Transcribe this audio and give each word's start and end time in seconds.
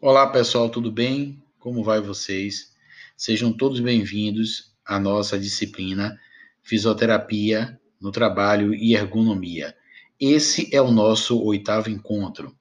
Olá 0.00 0.28
pessoal, 0.28 0.70
tudo 0.70 0.92
bem? 0.92 1.42
Como 1.58 1.82
vai 1.82 2.00
vocês? 2.00 2.72
Sejam 3.16 3.52
todos 3.52 3.80
bem-vindos 3.80 4.72
à 4.86 4.96
nossa 4.96 5.36
disciplina 5.36 6.16
Fisioterapia 6.62 7.80
no 8.00 8.12
Trabalho 8.12 8.72
e 8.72 8.94
Ergonomia. 8.94 9.76
Esse 10.20 10.72
é 10.72 10.80
o 10.80 10.92
nosso 10.92 11.42
oitavo 11.42 11.90
encontro. 11.90 12.56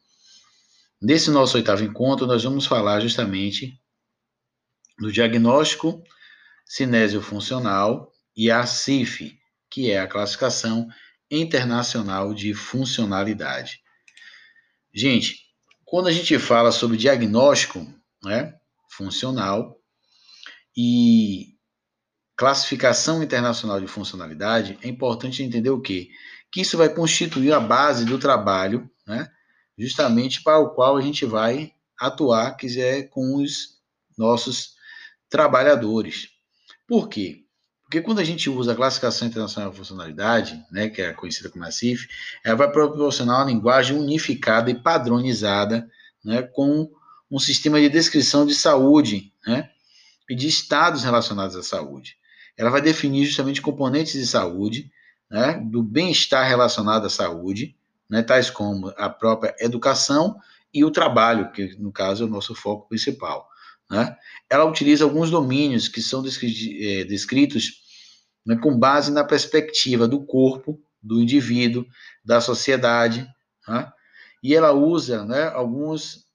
Nesse 0.99 1.29
nosso 1.29 1.57
oitavo 1.57 1.83
encontro, 1.83 2.25
nós 2.25 2.43
vamos 2.43 2.65
falar 2.65 3.01
justamente 3.01 3.79
do 4.97 5.11
diagnóstico 5.11 6.03
cinésio 6.65 7.21
funcional 7.21 8.11
e 8.35 8.49
a 8.49 8.65
CIF, 8.65 9.37
que 9.69 9.91
é 9.91 9.99
a 9.99 10.07
classificação 10.07 10.87
internacional 11.29 12.33
de 12.33 12.55
funcionalidade. 12.55 13.79
Gente, 14.91 15.46
quando 15.87 16.07
a 16.07 16.11
gente 16.11 16.37
fala 16.37 16.69
sobre 16.69 16.97
diagnóstico 16.97 17.87
né, 18.21 18.53
funcional 18.91 19.79
e 20.75 21.55
classificação 22.35 23.23
internacional 23.23 23.79
de 23.79 23.87
funcionalidade, 23.87 24.77
é 24.83 24.89
importante 24.89 25.41
entender 25.41 25.69
o 25.69 25.81
quê? 25.81 26.09
Que 26.51 26.59
isso 26.59 26.77
vai 26.77 26.93
constituir 26.93 27.53
a 27.53 27.59
base 27.61 28.03
do 28.03 28.19
trabalho, 28.19 28.91
né, 29.07 29.31
justamente 29.79 30.43
para 30.43 30.59
o 30.59 30.71
qual 30.71 30.97
a 30.97 31.01
gente 31.01 31.25
vai 31.25 31.71
atuar, 31.97 32.57
quiser, 32.57 33.09
com 33.09 33.41
os 33.41 33.77
nossos 34.17 34.75
trabalhadores. 35.29 36.27
Por 36.85 37.07
quê? 37.07 37.45
Porque 37.87 38.01
quando 38.01 38.19
a 38.19 38.23
gente 38.23 38.49
usa 38.49 38.73
a 38.73 38.75
classificação 38.75 39.29
internacional 39.29 39.71
de 39.71 39.77
funcionalidade, 39.77 40.61
né, 40.69 40.89
que 40.89 41.01
é 41.01 41.13
conhecida 41.13 41.49
como 41.49 41.63
a 41.63 41.71
CIF, 41.71 42.05
ela 42.43 42.57
vai 42.57 42.69
proporcionar 42.69 43.37
uma 43.37 43.45
linguagem 43.45 43.97
unificada 43.97 44.69
e 44.69 44.75
padronizada, 44.75 45.89
né, 46.23 46.41
com 46.41 46.91
um 47.31 47.39
sistema 47.39 47.79
de 47.79 47.87
descrição 47.87 48.45
de 48.45 48.53
saúde, 48.53 49.31
né, 49.45 49.69
e 50.29 50.35
de 50.35 50.49
estados 50.49 51.03
relacionados 51.03 51.55
à 51.55 51.63
saúde. 51.63 52.17
Ela 52.57 52.69
vai 52.69 52.81
definir 52.81 53.25
justamente 53.25 53.61
componentes 53.61 54.11
de 54.11 54.27
saúde, 54.27 54.91
né, 55.31 55.53
do 55.53 55.81
bem-estar 55.81 56.45
relacionado 56.45 57.05
à 57.05 57.09
saúde, 57.09 57.73
né, 58.09 58.21
tais 58.21 58.49
como 58.49 58.93
a 58.97 59.09
própria 59.09 59.55
educação 59.61 60.37
e 60.73 60.83
o 60.83 60.91
trabalho, 60.91 61.53
que 61.53 61.77
no 61.79 61.93
caso 61.93 62.25
é 62.25 62.27
o 62.27 62.29
nosso 62.29 62.53
foco 62.53 62.89
principal. 62.89 63.47
Né? 63.89 64.15
Ela 64.49 64.65
utiliza 64.65 65.03
alguns 65.03 65.29
domínios 65.29 65.87
que 65.87 66.01
são 66.01 66.21
é, 66.21 67.03
descritos 67.05 67.86
né, 68.47 68.55
com 68.55 68.79
base 68.79 69.11
na 69.11 69.25
perspectiva 69.25 70.07
do 70.07 70.25
corpo, 70.25 70.81
do 71.03 71.21
indivíduo, 71.21 71.85
da 72.23 72.39
sociedade, 72.39 73.27
né? 73.67 73.91
e 74.41 74.55
ela 74.55 74.71
usa 74.71 75.25
né, 75.25 75.49
alguns 75.49 76.25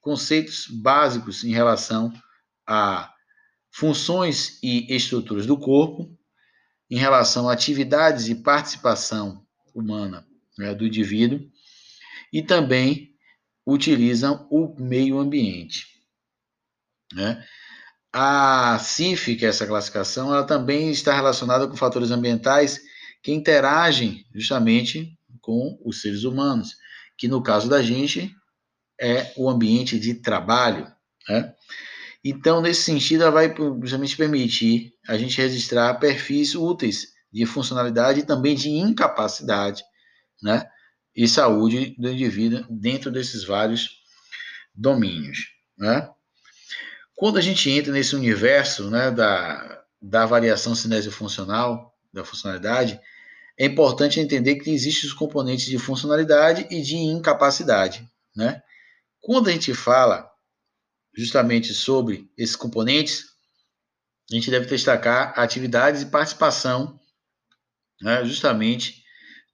conceitos 0.00 0.66
básicos 0.66 1.44
em 1.44 1.52
relação 1.52 2.12
a 2.66 3.14
funções 3.70 4.58
e 4.62 4.92
estruturas 4.94 5.46
do 5.46 5.56
corpo, 5.56 6.18
em 6.90 6.96
relação 6.96 7.48
a 7.48 7.52
atividades 7.52 8.28
e 8.28 8.34
participação 8.34 9.46
humana 9.72 10.26
né, 10.58 10.74
do 10.74 10.84
indivíduo, 10.84 11.40
e 12.32 12.42
também 12.42 13.14
utilizam 13.64 14.46
o 14.50 14.74
meio 14.76 15.18
ambiente. 15.18 15.86
Né? 17.14 17.46
A 18.12 18.78
CIF, 18.78 19.36
que 19.36 19.46
é 19.46 19.48
essa 19.48 19.66
classificação, 19.66 20.34
ela 20.34 20.44
também 20.44 20.90
está 20.90 21.14
relacionada 21.14 21.66
com 21.66 21.76
fatores 21.76 22.10
ambientais 22.10 22.80
que 23.22 23.32
interagem 23.32 24.26
justamente 24.34 25.18
com 25.40 25.78
os 25.84 26.02
seres 26.02 26.24
humanos, 26.24 26.76
que 27.16 27.26
no 27.26 27.42
caso 27.42 27.68
da 27.68 27.82
gente 27.82 28.30
é 29.00 29.32
o 29.36 29.48
ambiente 29.48 29.98
de 29.98 30.14
trabalho. 30.14 30.86
Né? 31.28 31.54
Então, 32.22 32.60
nesse 32.60 32.82
sentido, 32.82 33.22
ela 33.22 33.32
vai 33.32 33.54
justamente 33.80 34.16
permitir 34.16 34.92
a 35.08 35.16
gente 35.16 35.36
registrar 35.38 35.94
perfis 35.94 36.54
úteis 36.54 37.12
de 37.32 37.46
funcionalidade 37.46 38.20
e 38.20 38.26
também 38.26 38.54
de 38.54 38.68
incapacidade 38.68 39.82
né? 40.42 40.68
e 41.16 41.26
saúde 41.26 41.96
do 41.98 42.10
indivíduo 42.10 42.64
dentro 42.68 43.10
desses 43.10 43.44
vários 43.44 44.02
domínios. 44.74 45.38
Né? 45.78 46.08
Quando 47.22 47.38
a 47.38 47.40
gente 47.40 47.70
entra 47.70 47.92
nesse 47.92 48.16
universo 48.16 48.90
né, 48.90 49.08
da, 49.08 49.84
da 50.02 50.26
variação 50.26 50.74
cinésio-funcional, 50.74 51.96
da 52.12 52.24
funcionalidade, 52.24 53.00
é 53.56 53.64
importante 53.64 54.18
entender 54.18 54.56
que 54.56 54.68
existem 54.68 55.08
os 55.08 55.14
componentes 55.14 55.66
de 55.66 55.78
funcionalidade 55.78 56.66
e 56.68 56.82
de 56.82 56.96
incapacidade. 56.96 58.10
Né? 58.34 58.60
Quando 59.20 59.48
a 59.48 59.52
gente 59.52 59.72
fala 59.72 60.28
justamente 61.16 61.72
sobre 61.72 62.28
esses 62.36 62.56
componentes, 62.56 63.26
a 64.28 64.34
gente 64.34 64.50
deve 64.50 64.66
destacar 64.66 65.32
atividades 65.38 66.02
e 66.02 66.06
participação 66.06 66.98
né, 68.00 68.24
justamente 68.24 69.00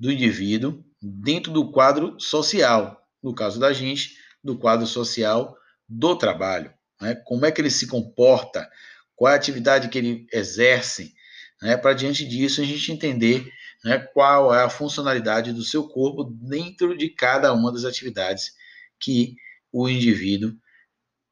do 0.01 0.11
indivíduo 0.11 0.83
dentro 1.03 1.53
do 1.53 1.71
quadro 1.71 2.19
social, 2.19 3.07
no 3.23 3.35
caso 3.35 3.61
da 3.61 3.75
gente, 3.75 4.17
do 4.43 4.57
quadro 4.59 4.87
social 4.87 5.55
do 5.87 6.17
trabalho 6.17 6.78
né? 7.01 7.15
como 7.25 7.47
é 7.47 7.53
que 7.53 7.61
ele 7.61 7.71
se 7.71 7.87
comporta, 7.87 8.69
qual 9.15 9.33
é 9.33 9.35
a 9.35 9.39
atividade 9.39 9.89
que 9.89 9.99
ele 9.99 10.27
exerce, 10.33 11.15
né? 11.61 11.77
para 11.77 11.95
diante 11.95 12.27
disso 12.27 12.61
a 12.61 12.65
gente 12.65 12.93
entender 12.93 13.51
né, 13.85 13.99
qual 14.13 14.55
é 14.55 14.63
a 14.63 14.71
funcionalidade 14.71 15.53
do 15.53 15.63
seu 15.63 15.87
corpo 15.87 16.25
dentro 16.25 16.97
de 16.97 17.09
cada 17.11 17.53
uma 17.53 17.73
das 17.73 17.85
atividades 17.85 18.53
que 18.99 19.37
o 19.73 19.89
indivíduo 19.89 20.53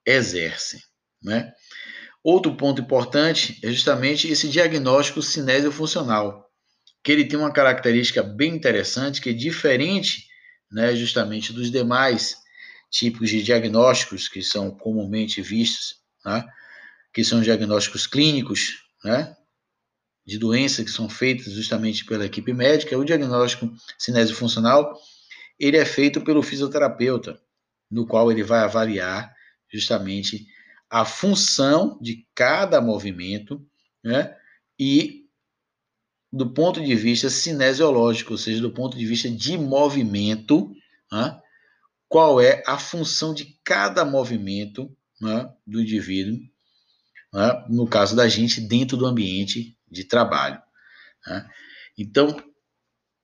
exerce. 0.04 0.82
Né? 1.22 1.52
Outro 2.22 2.56
ponto 2.56 2.80
importante 2.80 3.58
é 3.62 3.70
justamente 3.70 4.28
esse 4.28 4.48
diagnóstico 4.48 5.22
cinésio-funcional, 5.22 6.50
que 7.02 7.12
ele 7.12 7.24
tem 7.24 7.38
uma 7.38 7.52
característica 7.52 8.22
bem 8.22 8.54
interessante, 8.54 9.20
que 9.20 9.30
é 9.30 9.32
diferente 9.32 10.26
né, 10.70 10.94
justamente 10.94 11.52
dos 11.52 11.70
demais 11.70 12.36
tipos 12.90 13.30
de 13.30 13.42
diagnósticos 13.42 14.28
que 14.28 14.42
são 14.42 14.70
comumente 14.70 15.42
vistos, 15.42 15.96
né? 16.24 16.44
que 17.12 17.24
são 17.24 17.40
diagnósticos 17.40 18.06
clínicos, 18.06 18.82
né? 19.04 19.36
de 20.26 20.38
doenças 20.38 20.84
que 20.84 20.90
são 20.90 21.08
feitas 21.08 21.52
justamente 21.52 22.04
pela 22.04 22.26
equipe 22.26 22.52
médica, 22.52 22.98
o 22.98 23.04
diagnóstico 23.04 23.72
cinésio-funcional, 23.98 24.92
ele 25.58 25.76
é 25.76 25.84
feito 25.84 26.20
pelo 26.22 26.42
fisioterapeuta, 26.42 27.40
no 27.90 28.06
qual 28.06 28.30
ele 28.30 28.42
vai 28.42 28.60
avaliar 28.60 29.32
justamente 29.72 30.46
a 30.90 31.04
função 31.04 31.98
de 32.00 32.26
cada 32.34 32.80
movimento, 32.80 33.64
né? 34.02 34.36
E 34.78 35.26
do 36.32 36.52
ponto 36.52 36.84
de 36.84 36.94
vista 36.94 37.30
cinesiológico, 37.30 38.32
ou 38.32 38.38
seja, 38.38 38.60
do 38.60 38.70
ponto 38.70 38.96
de 38.96 39.06
vista 39.06 39.30
de 39.30 39.56
movimento, 39.56 40.74
né? 41.10 41.40
Qual 42.08 42.40
é 42.40 42.62
a 42.66 42.78
função 42.78 43.34
de 43.34 43.58
cada 43.64 44.04
movimento 44.04 44.94
né, 45.20 45.50
do 45.66 45.80
indivíduo, 45.80 46.38
né, 47.32 47.64
no 47.68 47.86
caso 47.86 48.14
da 48.14 48.28
gente, 48.28 48.60
dentro 48.60 48.96
do 48.96 49.06
ambiente 49.06 49.76
de 49.90 50.04
trabalho. 50.04 50.60
Né? 51.26 51.48
Então, 51.98 52.36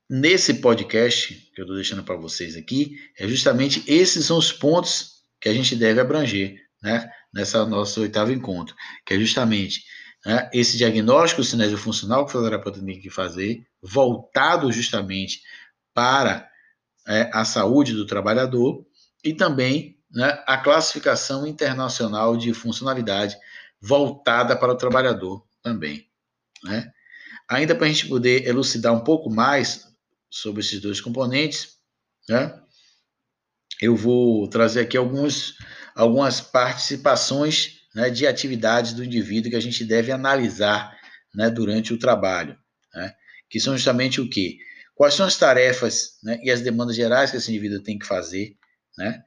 nesse 0.08 0.54
podcast 0.54 1.34
que 1.54 1.60
eu 1.60 1.64
estou 1.64 1.76
deixando 1.76 2.02
para 2.02 2.16
vocês 2.16 2.56
aqui, 2.56 2.96
é 3.18 3.28
justamente 3.28 3.82
esses 3.86 4.26
são 4.26 4.38
os 4.38 4.52
pontos 4.52 5.22
que 5.40 5.48
a 5.48 5.54
gente 5.54 5.76
deve 5.76 6.00
abranger 6.00 6.56
né, 6.82 7.10
nessa 7.32 7.64
nosso 7.64 8.00
oitavo 8.00 8.32
encontro, 8.32 8.74
que 9.06 9.14
é 9.14 9.18
justamente 9.18 9.84
né, 10.24 10.50
esse 10.52 10.76
diagnóstico 10.76 11.44
cinésio-funcional 11.44 12.24
que 12.24 12.30
o 12.30 12.32
fisioterapeuta 12.32 12.84
tem 12.84 13.00
que 13.00 13.10
fazer, 13.10 13.64
voltado 13.80 14.70
justamente 14.72 15.40
para 15.94 16.48
é, 17.06 17.30
a 17.32 17.44
saúde 17.44 17.92
do 17.92 18.06
trabalhador 18.06 18.86
e 19.24 19.34
também 19.34 19.98
né, 20.10 20.42
a 20.46 20.58
classificação 20.58 21.46
internacional 21.46 22.36
de 22.36 22.52
funcionalidade 22.52 23.36
voltada 23.80 24.56
para 24.56 24.72
o 24.72 24.76
trabalhador 24.76 25.44
também. 25.62 26.06
Né? 26.62 26.92
Ainda 27.48 27.74
para 27.74 27.86
a 27.86 27.88
gente 27.88 28.08
poder 28.08 28.46
elucidar 28.46 28.92
um 28.92 29.02
pouco 29.02 29.30
mais 29.30 29.88
sobre 30.30 30.60
esses 30.60 30.80
dois 30.80 31.00
componentes, 31.00 31.76
né, 32.28 32.58
eu 33.80 33.96
vou 33.96 34.48
trazer 34.48 34.80
aqui 34.80 34.96
alguns, 34.96 35.56
algumas 35.94 36.40
participações 36.40 37.80
né, 37.94 38.08
de 38.10 38.26
atividades 38.26 38.92
do 38.92 39.04
indivíduo 39.04 39.50
que 39.50 39.56
a 39.56 39.60
gente 39.60 39.84
deve 39.84 40.12
analisar 40.12 40.96
né, 41.34 41.50
durante 41.50 41.92
o 41.92 41.98
trabalho, 41.98 42.56
né, 42.94 43.12
que 43.50 43.58
são 43.58 43.74
justamente 43.74 44.20
o 44.20 44.30
que? 44.30 44.58
Quais 45.02 45.14
são 45.14 45.26
as 45.26 45.36
tarefas 45.36 46.16
né, 46.22 46.38
e 46.44 46.50
as 46.52 46.60
demandas 46.60 46.94
gerais 46.94 47.32
que 47.32 47.36
esse 47.36 47.50
indivíduo 47.50 47.82
tem 47.82 47.98
que 47.98 48.06
fazer, 48.06 48.56
né? 48.96 49.20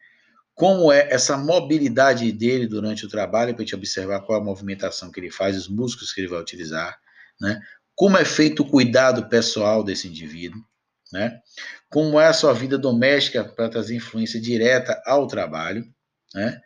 Como 0.54 0.90
é 0.90 1.10
essa 1.12 1.36
mobilidade 1.36 2.32
dele 2.32 2.66
durante 2.66 3.06
o 3.06 3.10
trabalho, 3.10 3.54
para 3.54 3.62
a 3.62 3.66
gente 3.66 3.76
observar 3.76 4.22
qual 4.22 4.40
a 4.40 4.44
movimentação 4.44 5.12
que 5.12 5.20
ele 5.20 5.30
faz, 5.30 5.58
os 5.58 5.68
músculos 5.68 6.14
que 6.14 6.22
ele 6.22 6.30
vai 6.30 6.40
utilizar, 6.40 6.98
né? 7.42 7.62
Como 7.94 8.18
é 8.18 8.24
feito 8.24 8.64
o 8.64 8.70
cuidado 8.70 9.28
pessoal 9.28 9.84
desse 9.84 10.08
indivíduo, 10.08 10.64
né? 11.12 11.42
Como 11.90 12.22
é 12.22 12.28
a 12.28 12.34
sua 12.34 12.54
vida 12.54 12.78
doméstica 12.78 13.44
para 13.44 13.68
trazer 13.68 13.98
influência 13.98 14.40
direta 14.40 15.04
ao 15.06 15.28
trabalho, 15.28 15.86
né? 16.34 16.58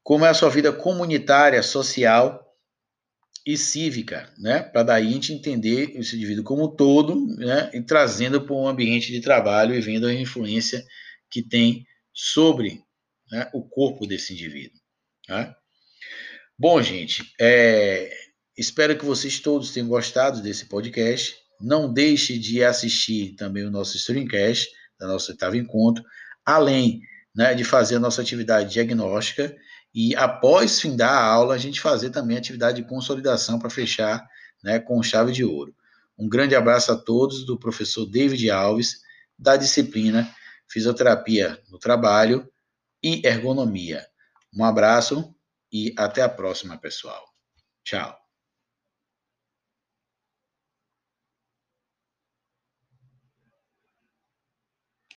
Como 0.00 0.24
é 0.24 0.28
a 0.28 0.34
sua 0.34 0.48
vida 0.48 0.72
comunitária, 0.72 1.60
social 1.60 2.43
e 3.46 3.58
cívica, 3.58 4.32
né? 4.38 4.62
Para 4.62 4.82
daí 4.82 5.08
a 5.08 5.10
gente 5.10 5.32
entender 5.32 5.92
esse 5.98 6.16
indivíduo 6.16 6.44
como 6.44 6.64
um 6.64 6.74
todo, 6.74 7.14
né? 7.36 7.70
E 7.74 7.82
trazendo 7.82 8.40
para 8.40 8.54
um 8.54 8.66
ambiente 8.66 9.12
de 9.12 9.20
trabalho 9.20 9.74
e 9.74 9.80
vendo 9.80 10.06
a 10.06 10.14
influência 10.14 10.84
que 11.30 11.42
tem 11.42 11.86
sobre 12.12 12.80
né, 13.30 13.50
o 13.52 13.62
corpo 13.62 14.06
desse 14.06 14.32
indivíduo. 14.32 14.78
Tá? 15.26 15.54
Bom, 16.58 16.80
gente, 16.80 17.34
é, 17.40 18.10
espero 18.56 18.96
que 18.96 19.04
vocês 19.04 19.40
todos 19.40 19.72
tenham 19.72 19.88
gostado 19.88 20.40
desse 20.40 20.66
podcast. 20.66 21.36
Não 21.60 21.92
deixe 21.92 22.38
de 22.38 22.62
assistir 22.62 23.34
também 23.34 23.64
o 23.64 23.70
nosso 23.70 23.96
streamcast 23.96 24.68
da 24.98 25.06
nossa 25.06 25.32
oitava 25.32 25.56
encontro, 25.56 26.04
além 26.46 27.00
né, 27.34 27.52
de 27.54 27.64
fazer 27.64 27.96
a 27.96 28.00
nossa 28.00 28.22
atividade 28.22 28.72
diagnóstica 28.72 29.54
e 29.94 30.16
após 30.16 30.80
findar 30.80 31.12
a 31.12 31.24
aula 31.24 31.54
a 31.54 31.58
gente 31.58 31.80
fazer 31.80 32.10
também 32.10 32.36
atividade 32.36 32.82
de 32.82 32.88
consolidação 32.88 33.58
para 33.58 33.70
fechar 33.70 34.26
né, 34.62 34.80
com 34.80 35.02
chave 35.02 35.30
de 35.30 35.44
ouro. 35.44 35.74
Um 36.18 36.28
grande 36.28 36.56
abraço 36.56 36.90
a 36.90 36.96
todos 36.96 37.44
do 37.44 37.58
professor 37.58 38.06
David 38.06 38.50
Alves, 38.50 39.02
da 39.38 39.56
disciplina 39.56 40.28
Fisioterapia 40.68 41.60
no 41.70 41.78
Trabalho 41.78 42.48
e 43.02 43.24
Ergonomia. 43.24 44.04
Um 44.52 44.64
abraço 44.64 45.34
e 45.72 45.94
até 45.96 46.22
a 46.22 46.28
próxima, 46.28 46.78
pessoal. 46.78 47.24
Tchau. 47.84 48.23